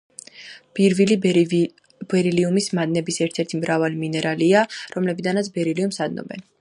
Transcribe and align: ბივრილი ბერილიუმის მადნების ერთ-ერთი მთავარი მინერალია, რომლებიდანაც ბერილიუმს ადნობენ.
ბივრილი 0.77 1.17
ბერილიუმის 1.25 2.69
მადნების 2.79 3.21
ერთ-ერთი 3.27 3.59
მთავარი 3.61 4.01
მინერალია, 4.05 4.65
რომლებიდანაც 4.97 5.53
ბერილიუმს 5.59 6.03
ადნობენ. 6.09 6.47